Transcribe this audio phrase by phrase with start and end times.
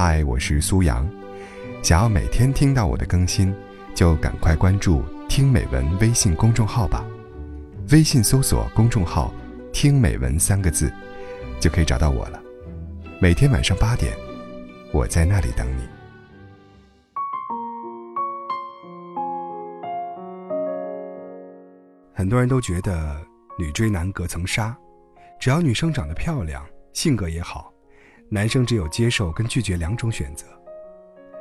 [0.00, 1.04] 嗨，我是苏阳。
[1.82, 3.52] 想要每天听到我的更新，
[3.96, 7.04] 就赶快关注“听美文”微信公众号吧。
[7.90, 9.34] 微信搜索公众号
[9.74, 10.88] “听美文”三个字，
[11.58, 12.40] 就可以找到我了。
[13.20, 14.16] 每天晚上八点，
[14.92, 15.82] 我在那里等你。
[22.14, 23.20] 很多人都觉得
[23.58, 24.78] 女追男隔层纱，
[25.40, 27.72] 只要女生长得漂亮，性格也好。
[28.30, 30.46] 男生只有接受跟拒绝两种选择，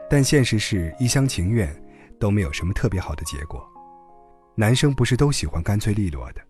[0.09, 1.69] 但现实是一厢情愿，
[2.17, 3.67] 都没有什么特别好的结果。
[4.55, 6.41] 男生不是都喜欢干脆利落的，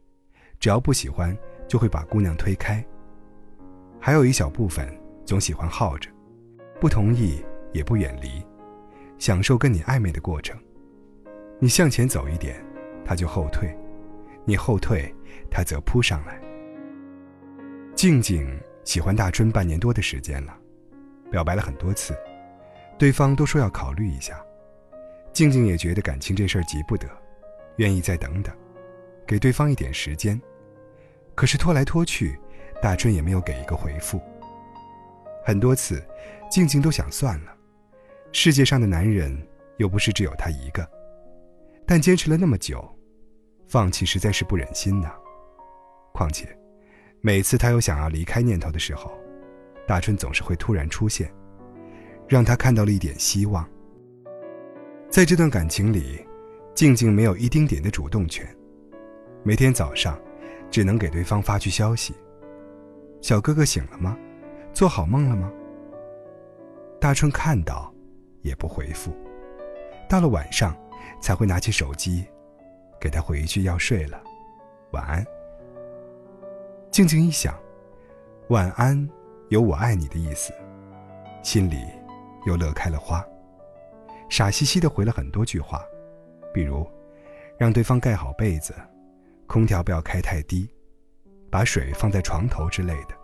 [0.60, 1.36] 只要不喜欢
[1.68, 2.86] 就会把姑娘推开。
[4.00, 4.88] 还有一小部分
[5.26, 6.10] 总喜欢耗着，
[6.80, 8.46] 不同意也不远离，
[9.18, 10.56] 享受跟你暧昧的过程。
[11.60, 12.64] 你向前走一点，
[13.04, 13.68] 他就后退；
[14.46, 15.12] 你后退，
[15.50, 16.40] 他则扑上来。
[17.96, 18.48] 静静。
[18.88, 20.58] 喜欢大春半年多的时间了，
[21.30, 22.18] 表白了很多次，
[22.98, 24.42] 对方都说要考虑一下。
[25.34, 27.06] 静静也觉得感情这事儿急不得，
[27.76, 28.56] 愿意再等等，
[29.28, 30.42] 给对方一点时间。
[31.36, 32.40] 可是拖来拖去，
[32.82, 34.22] 大春也没有给一个回复。
[35.44, 36.02] 很多次，
[36.50, 37.54] 静静都想算了，
[38.32, 39.38] 世界上的男人
[39.80, 40.90] 又不是只有他一个，
[41.86, 42.90] 但坚持了那么久，
[43.68, 45.14] 放弃实在是不忍心呐。
[46.14, 46.58] 况且。
[47.22, 49.12] 每次他有想要离开念头的时候，
[49.88, 51.32] 大春总是会突然出现，
[52.28, 53.68] 让他看到了一点希望。
[55.10, 56.26] 在这段感情里，
[56.76, 58.48] 静静没有一丁点的主动权，
[59.44, 60.20] 每天早上
[60.70, 62.14] 只能给对方发去消息
[63.22, 64.18] ：“小哥哥醒了吗？
[64.74, 65.52] 做好梦了吗？”
[67.00, 67.94] 大春看到，
[68.42, 69.16] 也不回复，
[70.10, 70.76] 到了晚上
[71.22, 72.26] 才会拿起手机，
[73.00, 74.22] 给他回一句：“要睡了，
[74.92, 75.26] 晚安。”
[76.98, 77.56] 静静一想，
[78.50, 79.08] 晚安，
[79.50, 80.52] 有我爱你的意思，
[81.44, 81.86] 心里
[82.48, 83.24] 又乐开了花，
[84.30, 85.86] 傻兮兮的回了很多句话，
[86.52, 86.90] 比如，
[87.56, 88.74] 让对方盖好被子，
[89.46, 90.68] 空调不要开太低，
[91.52, 93.16] 把水放在床头之类的。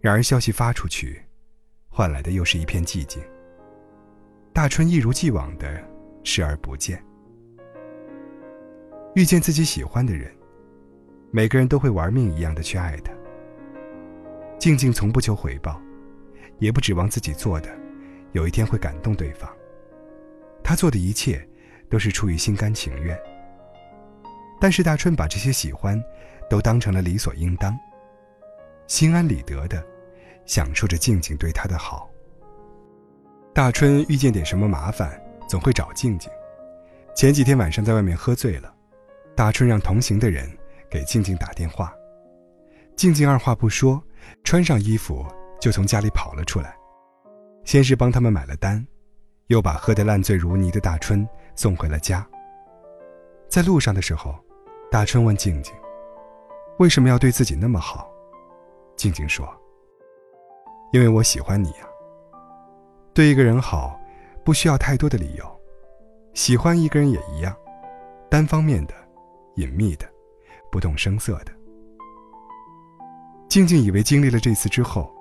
[0.00, 1.20] 然而消息发出去，
[1.88, 3.20] 换来的又是一片寂静。
[4.52, 5.82] 大春一如既往的
[6.22, 7.04] 视而不见，
[9.16, 10.32] 遇见自己喜欢的人。
[11.30, 13.12] 每个人都会玩命一样的去爱他。
[14.58, 15.80] 静静从不求回报，
[16.58, 17.68] 也不指望自己做的
[18.32, 19.48] 有一天会感动对方。
[20.64, 21.46] 他做的一切
[21.88, 23.18] 都是出于心甘情愿。
[24.60, 26.02] 但是大春把这些喜欢
[26.50, 27.78] 都当成了理所应当，
[28.88, 29.86] 心安理得的
[30.46, 32.10] 享受着静静对他的好。
[33.54, 36.28] 大春遇见点什么麻烦，总会找静静。
[37.14, 38.74] 前几天晚上在外面喝醉了，
[39.36, 40.57] 大春让同行的人。
[40.90, 41.92] 给静静打电话，
[42.96, 44.02] 静静二话不说，
[44.42, 45.24] 穿上衣服
[45.60, 46.76] 就从家里跑了出来。
[47.64, 48.84] 先是帮他们买了单，
[49.48, 52.26] 又把喝得烂醉如泥的大春送回了家。
[53.48, 54.34] 在路上的时候，
[54.90, 55.74] 大春问静静
[56.78, 58.10] ：“为什么要对自己那么好？”
[58.96, 59.46] 静静说
[60.92, 61.86] ：“因为我喜欢你呀。
[63.12, 64.00] 对一个人好，
[64.44, 65.60] 不需要太多的理由。
[66.34, 67.54] 喜欢一个人也一样，
[68.30, 68.94] 单方面的，
[69.56, 70.06] 隐秘的。”
[70.70, 71.52] 不动声色的，
[73.48, 75.12] 静静以为经历了这次之后，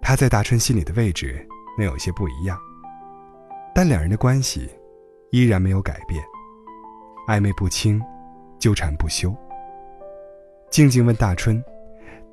[0.00, 1.46] 他在大春心里的位置
[1.76, 2.58] 能有些不一样，
[3.74, 4.70] 但两人的关系
[5.30, 6.22] 依然没有改变，
[7.28, 8.00] 暧昧不清，
[8.58, 9.34] 纠缠不休。
[10.70, 11.62] 静静问大春，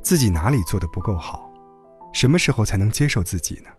[0.02, 1.52] 自己哪里做的不够好，
[2.14, 3.70] 什么时候才能接受自己呢？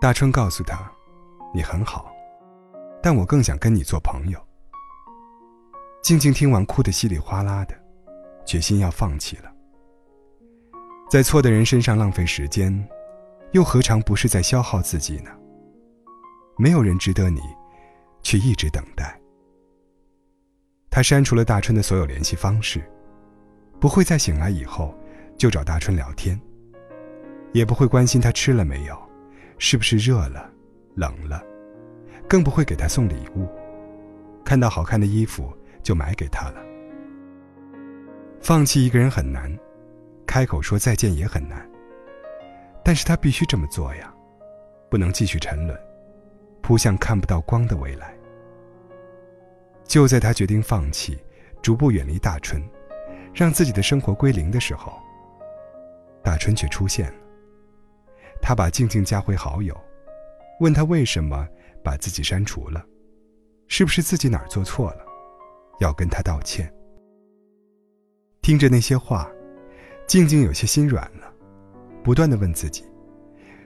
[0.00, 0.90] 大春告诉他，
[1.54, 2.12] 你很好，
[3.00, 4.40] 但我更想跟你做朋友。
[6.02, 7.74] 静静听完，哭得稀里哗啦的，
[8.44, 9.52] 决心要放弃了。
[11.08, 12.76] 在错的人身上浪费时间，
[13.52, 15.30] 又何尝不是在消耗自己呢？
[16.58, 17.40] 没有人值得你，
[18.20, 19.16] 去一直等待。
[20.90, 22.82] 他删除了大春的所有联系方式，
[23.78, 24.92] 不会在醒来以后
[25.38, 26.38] 就找大春聊天，
[27.52, 29.00] 也不会关心他吃了没有，
[29.56, 30.50] 是不是热了、
[30.96, 31.40] 冷了，
[32.28, 33.48] 更不会给他送礼物。
[34.44, 35.56] 看到好看的衣服。
[35.82, 36.62] 就买给他了。
[38.40, 39.56] 放弃一个人很难，
[40.26, 41.68] 开口说再见也很难。
[42.84, 44.12] 但是他必须这么做呀，
[44.90, 45.78] 不能继续沉沦，
[46.60, 48.12] 扑向看不到光的未来。
[49.84, 51.18] 就在他决定放弃，
[51.62, 52.60] 逐步远离大春，
[53.32, 54.98] 让自己的生活归零的时候，
[56.22, 57.18] 大春却出现了。
[58.40, 59.80] 他把静静加回好友，
[60.58, 61.46] 问他为什么
[61.84, 62.84] 把自己删除了，
[63.68, 65.04] 是不是自己哪儿做错了？
[65.78, 66.72] 要跟他道歉。
[68.40, 69.30] 听着那些话，
[70.06, 71.32] 静静有些心软了，
[72.02, 72.84] 不断的问自己：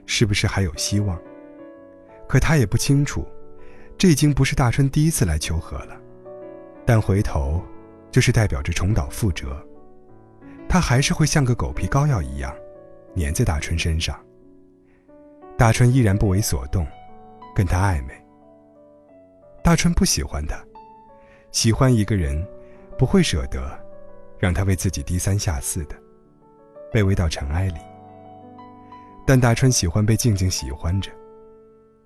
[0.05, 1.19] 是不是还有希望？
[2.27, 3.25] 可他也不清楚，
[3.97, 5.99] 这已经不是大春第一次来求和了。
[6.85, 7.63] 但回头，
[8.11, 9.57] 就是代表着重蹈覆辙。
[10.69, 12.53] 他还是会像个狗皮膏药一样，
[13.15, 14.19] 粘在大春身上。
[15.57, 16.85] 大春依然不为所动，
[17.55, 18.13] 跟他暧昧。
[19.63, 20.63] 大春不喜欢他，
[21.57, 22.47] 喜欢一个人，
[22.99, 23.83] 不会舍得
[24.37, 25.95] 让他为自己低三下四的，
[26.93, 27.79] 卑微到尘埃里。
[29.25, 31.09] 但大春喜欢被静静喜欢着，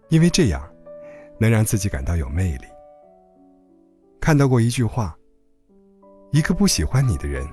[0.08, 0.66] 因为这样，
[1.38, 2.66] 能让自己感到有魅力。
[4.22, 5.14] 看到过一句话：
[6.32, 7.46] 一个不喜欢你的人。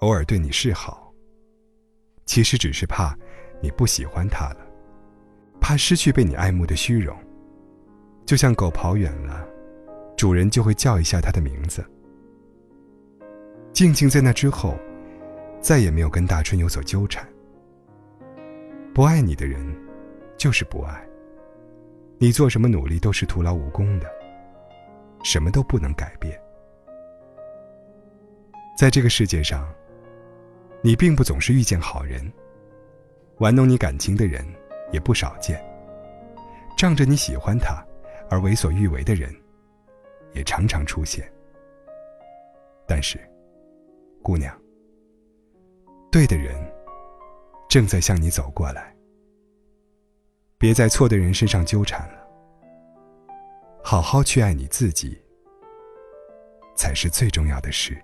[0.00, 1.12] 偶尔对你示好，
[2.24, 3.14] 其实只是怕
[3.60, 4.66] 你不喜欢他了，
[5.60, 7.14] 怕失去被你爱慕的虚荣。
[8.24, 9.46] 就像狗跑远了，
[10.16, 11.84] 主人就会叫一下它的名字。
[13.72, 14.76] 静静在那之后，
[15.60, 17.26] 再也没有跟大春有所纠缠。
[18.94, 19.66] 不爱你的人，
[20.36, 21.04] 就是不爱。
[22.18, 24.06] 你做什么努力都是徒劳无功的，
[25.22, 26.40] 什么都不能改变。
[28.78, 29.68] 在这个世界上。
[30.86, 32.30] 你并不总是遇见好人，
[33.38, 34.46] 玩弄你感情的人
[34.92, 35.58] 也不少见。
[36.76, 37.82] 仗着你喜欢他
[38.28, 39.34] 而为所欲为的人，
[40.34, 41.30] 也常常出现。
[42.86, 43.18] 但是，
[44.22, 44.54] 姑娘，
[46.12, 46.54] 对的人
[47.68, 48.94] 正在向你走过来。
[50.58, 52.26] 别在错的人身上纠缠了，
[53.82, 55.18] 好好去爱你自己，
[56.76, 58.02] 才是最重要的事。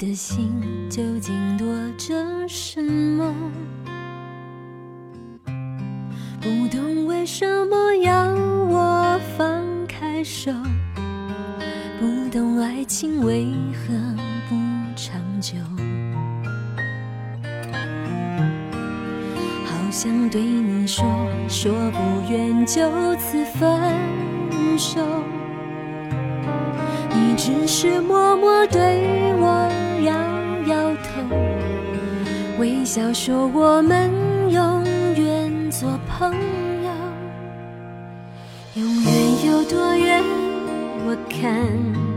[0.00, 0.50] 的心
[0.88, 1.66] 究竟躲
[1.98, 3.34] 着什么？
[6.40, 8.34] 不懂为什么要
[8.70, 10.50] 我放开手，
[12.00, 13.92] 不懂爱情为何
[14.48, 14.56] 不
[14.96, 15.58] 长久。
[19.66, 21.04] 好想对你说，
[21.46, 23.78] 说不愿就此分
[24.78, 24.98] 手，
[27.14, 29.79] 你只是默默对我。
[30.04, 30.12] 摇
[30.66, 31.36] 摇头，
[32.58, 34.10] 微笑说我们
[34.50, 34.84] 永
[35.16, 36.90] 远做朋友。
[38.74, 40.22] 永远有多远，
[41.06, 41.66] 我看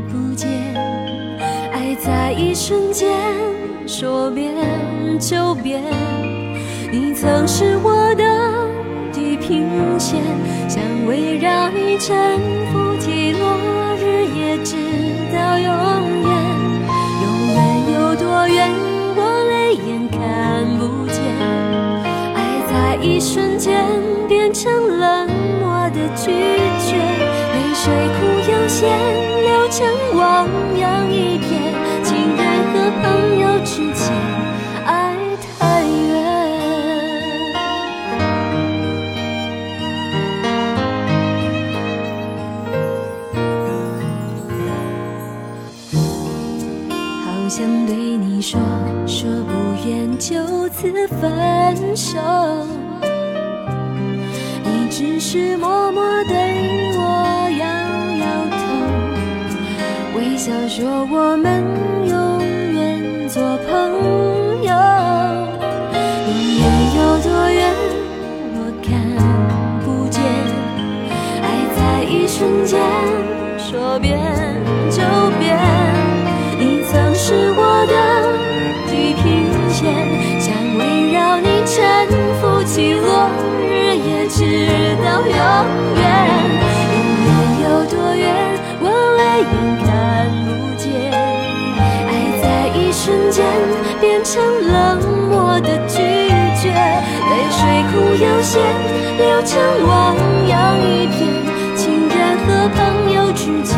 [0.09, 0.49] 不见。
[1.71, 3.11] 爱在一瞬间，
[3.87, 4.53] 说变
[5.19, 5.81] 就变。
[6.91, 8.23] 你曾是我的
[9.11, 9.67] 地平
[9.99, 10.21] 线，
[10.69, 12.39] 想围绕你沉
[12.71, 14.75] 浮起落，日夜直
[15.33, 15.67] 到永
[16.27, 16.32] 远。
[18.43, 18.69] 我远，
[19.15, 20.19] 我泪眼看
[20.77, 21.23] 不见。
[22.35, 22.37] 爱
[22.69, 23.87] 在一瞬间
[24.27, 24.69] 变成
[24.99, 25.29] 冷
[25.61, 26.25] 漠的拒
[26.83, 26.97] 绝，
[27.53, 27.87] 泪水
[28.19, 28.91] 哭又咸，
[29.43, 29.87] 流成
[30.17, 31.37] 汪洋一
[50.73, 52.19] 次分手，
[54.63, 56.35] 你只是默默对
[56.97, 57.01] 我
[57.59, 57.65] 摇
[58.17, 61.63] 摇头，微笑说我们
[62.07, 62.15] 有
[82.73, 83.29] 起落，
[83.61, 86.01] 日夜直到永远。
[86.89, 87.29] 永远
[87.61, 88.25] 有多远，
[88.81, 89.53] 我泪眼
[89.85, 89.87] 看
[90.47, 90.81] 不见。
[91.13, 92.11] 爱
[92.41, 92.43] 在
[92.75, 93.45] 一瞬间
[94.01, 94.73] 变成冷
[95.29, 96.01] 漠的拒
[96.59, 97.61] 绝，泪水
[97.91, 98.59] 哭又咸，
[99.19, 101.29] 流成汪洋一片。
[101.75, 103.77] 情人和朋友之间。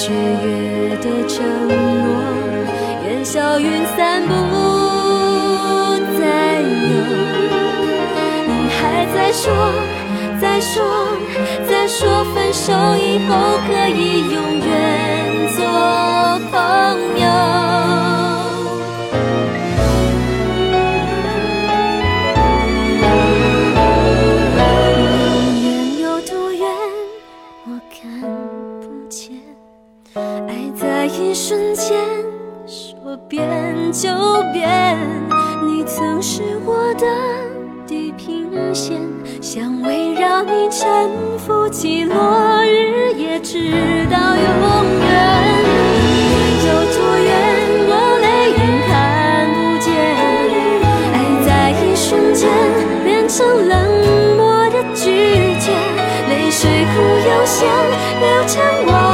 [0.00, 1.74] 雪月的承诺，
[3.04, 4.32] 烟消云散不
[6.18, 6.22] 再
[6.62, 6.94] 有。
[8.48, 8.80] 你还
[9.14, 9.52] 在说，
[10.40, 10.82] 在说，
[11.68, 14.72] 在说分手以后可以永远
[15.54, 15.60] 做
[16.50, 16.56] 朋
[17.20, 17.69] 友。
[38.72, 38.96] 线，
[39.40, 44.46] 想围绕你沉浮起落日，也直到永
[45.00, 45.10] 远。
[46.66, 47.28] 有多远，
[47.88, 48.90] 我泪眼看
[49.54, 49.86] 不见。
[51.12, 51.48] 爱在
[51.82, 52.48] 一瞬间
[53.04, 53.72] 变成冷
[54.36, 55.04] 漠的拒
[55.58, 55.72] 绝，
[56.28, 56.96] 泪水不
[57.28, 57.58] 由先
[58.20, 59.09] 流成我。